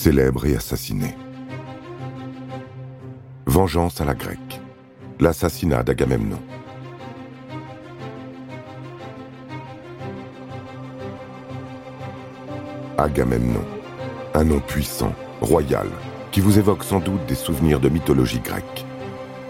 [0.00, 1.14] célèbre et assassiné.
[3.44, 4.58] Vengeance à la grecque.
[5.18, 6.40] L'assassinat d'Agamemnon.
[12.96, 13.62] Agamemnon,
[14.32, 15.12] un nom puissant,
[15.42, 15.88] royal,
[16.32, 18.86] qui vous évoque sans doute des souvenirs de mythologie grecque.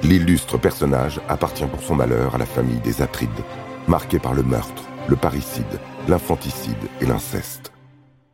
[0.03, 3.45] L'illustre personnage appartient pour son malheur à la famille des Atrides,
[3.87, 5.79] marquée par le meurtre, le parricide,
[6.09, 7.71] l'infanticide et l'inceste.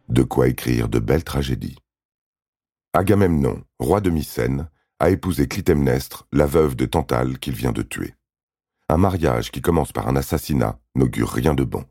[0.09, 1.77] De quoi écrire de belles tragédies.
[2.96, 8.14] Agamemnon, roi de Mycène, a épousé Clytemnestre, la veuve de Tantale qu'il vient de tuer.
[8.88, 11.84] Un mariage qui commence par un assassinat n'augure rien de bon.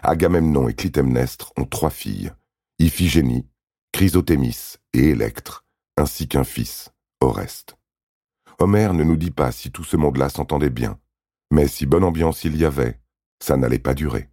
[0.00, 2.30] Agamemnon et Clytemnestre ont trois filles,
[2.78, 3.48] Iphigénie,
[3.90, 5.64] Chrysothémis et Électre,
[5.96, 7.76] ainsi qu'un fils, Oreste.
[8.60, 11.00] Homère ne nous dit pas si tout ce monde-là s'entendait bien,
[11.50, 13.00] mais si bonne ambiance il y avait,
[13.42, 14.30] ça n'allait pas durer.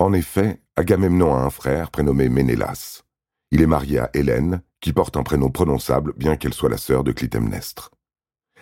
[0.00, 3.04] En effet, Agamemnon a un frère prénommé Ménélas.
[3.52, 7.04] Il est marié à Hélène, qui porte un prénom prononçable bien qu'elle soit la sœur
[7.04, 7.90] de Clytemnestre.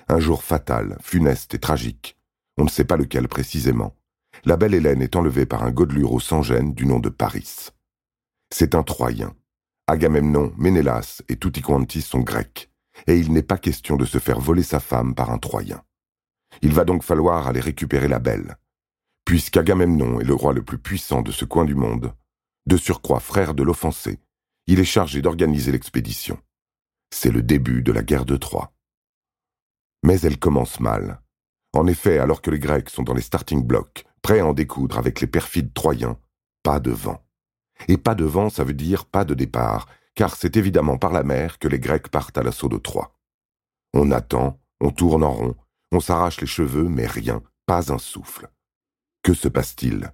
[0.09, 2.17] Un jour fatal, funeste et tragique,
[2.57, 3.97] on ne sait pas lequel précisément,
[4.45, 7.69] la belle Hélène est enlevée par un godeluro sans gêne du nom de Paris.
[8.53, 9.35] C'est un Troyen.
[9.89, 12.71] Agamemnon, Ménélas et Tutti quanti sont grecs,
[13.07, 15.83] et il n'est pas question de se faire voler sa femme par un Troyen.
[16.63, 18.57] Il va donc falloir aller récupérer la belle.
[19.25, 22.15] Puisqu'Agamemnon est le roi le plus puissant de ce coin du monde,
[22.67, 24.21] de surcroît frère de l'offensé,
[24.67, 26.39] il est chargé d'organiser l'expédition.
[27.11, 28.73] C'est le début de la guerre de Troie.
[30.03, 31.21] Mais elle commence mal.
[31.73, 34.99] En effet, alors que les Grecs sont dans les starting blocks, prêts à en découdre
[34.99, 36.19] avec les perfides Troyens,
[36.63, 37.23] pas de vent.
[37.89, 41.23] Et pas de vent, ça veut dire pas de départ, car c'est évidemment par la
[41.23, 43.17] mer que les Grecs partent à l'assaut de Troie.
[43.93, 45.57] On attend, on tourne en rond,
[45.93, 48.49] on s'arrache les cheveux, mais rien, pas un souffle.
[49.23, 50.13] Que se passe-t-il?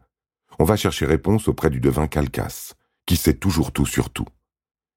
[0.59, 2.75] On va chercher réponse auprès du devin Calcas,
[3.07, 4.29] qui sait toujours tout sur tout.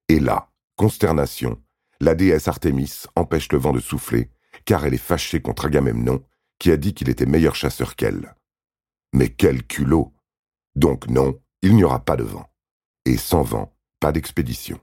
[0.07, 1.61] Et là, consternation,
[1.99, 4.29] la déesse Artémis empêche le vent de souffler,
[4.65, 6.23] car elle est fâchée contre Agamemnon,
[6.59, 8.35] qui a dit qu'il était meilleur chasseur qu'elle.
[9.13, 10.13] Mais quel culot
[10.75, 12.47] Donc non, il n'y aura pas de vent.
[13.05, 14.79] Et sans vent, pas d'expédition.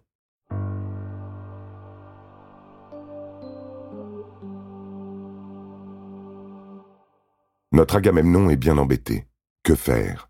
[7.72, 9.26] Notre Agamemnon est bien embêté.
[9.62, 10.28] Que faire?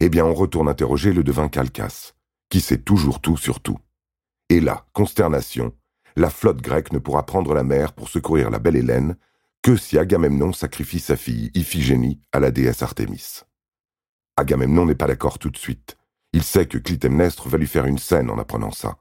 [0.00, 2.12] Eh bien, on retourne interroger le devin Calcas,
[2.48, 3.78] qui sait toujours tout sur tout.
[4.48, 5.74] Et là, consternation,
[6.16, 9.16] la flotte grecque ne pourra prendre la mer pour secourir la belle Hélène
[9.62, 13.42] que si Agamemnon sacrifie sa fille Iphigénie à la déesse Artémis.
[14.36, 15.96] Agamemnon n'est pas d'accord tout de suite.
[16.32, 18.98] Il sait que Clytemnestre va lui faire une scène en apprenant ça.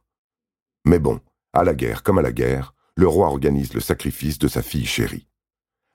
[0.85, 1.19] Mais bon,
[1.53, 4.85] à la guerre comme à la guerre, le roi organise le sacrifice de sa fille
[4.85, 5.27] chérie.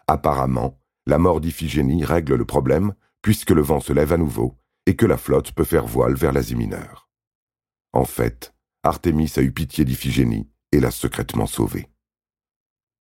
[0.09, 4.97] Apparemment, la mort d'Iphigénie règle le problème puisque le vent se lève à nouveau et
[4.97, 7.09] que la flotte peut faire voile vers l'Asie mineure.
[7.93, 8.55] En fait,
[8.87, 11.89] Artémis a eu pitié d'Iphigénie et l'a secrètement sauvée.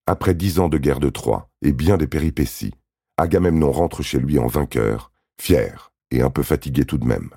[0.07, 2.73] Après dix ans de guerre de Troie et bien des péripéties,
[3.17, 7.29] Agamemnon rentre chez lui en vainqueur, fier et un peu fatigué tout de même.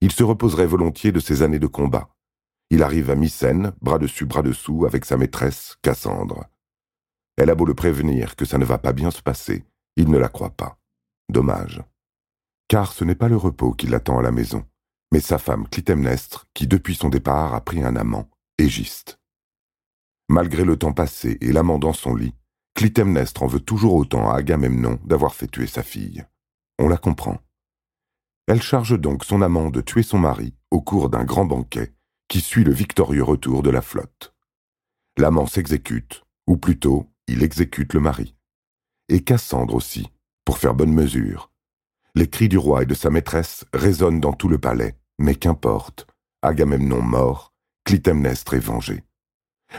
[0.00, 2.10] Il se reposerait volontiers de ses années de combat.
[2.70, 6.46] Il arrive à Mycène, bras dessus, bras dessous, avec sa maîtresse, Cassandre.
[7.36, 9.64] Elle a beau le prévenir que ça ne va pas bien se passer,
[9.96, 10.78] il ne la croit pas.
[11.28, 11.82] Dommage.
[12.66, 14.64] Car ce n'est pas le repos qui l'attend à la maison
[15.12, 18.28] mais sa femme Clytemnestre, qui depuis son départ a pris un amant,
[18.58, 19.18] Égiste.
[20.28, 22.34] Malgré le temps passé et l'amant dans son lit,
[22.74, 26.24] Clytemnestre en veut toujours autant à Agamemnon d'avoir fait tuer sa fille.
[26.78, 27.38] On la comprend.
[28.46, 31.94] Elle charge donc son amant de tuer son mari au cours d'un grand banquet
[32.28, 34.34] qui suit le victorieux retour de la flotte.
[35.18, 38.36] L'amant s'exécute, ou plutôt, il exécute le mari.
[39.08, 40.08] Et Cassandre aussi,
[40.44, 41.50] pour faire bonne mesure.
[42.14, 46.06] Les cris du roi et de sa maîtresse résonnent dans tout le palais, mais qu'importe,
[46.42, 47.52] Agamemnon mort,
[47.84, 49.04] Clytemnestre est vengé.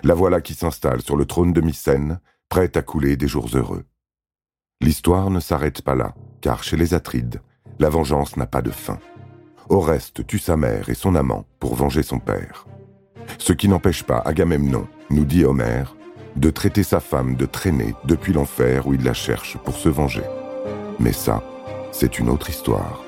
[0.03, 3.83] La voilà qui s'installe sur le trône de Mycène, prête à couler des jours heureux.
[4.81, 7.41] L'histoire ne s'arrête pas là, car chez les Atrides,
[7.79, 8.99] la vengeance n'a pas de fin.
[9.69, 12.67] Oreste tue sa mère et son amant pour venger son père.
[13.39, 15.95] Ce qui n'empêche pas Agamemnon, nous dit Homère,
[16.35, 20.23] de traiter sa femme de traîner depuis l'enfer où il la cherche pour se venger.
[20.99, 21.43] Mais ça,
[21.91, 23.01] c'est une autre histoire.